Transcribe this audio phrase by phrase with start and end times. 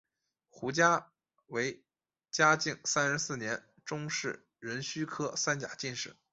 [0.49, 1.11] 胡价
[1.45, 1.85] 为
[2.31, 6.15] 嘉靖三十四年中式壬戌科三甲进士。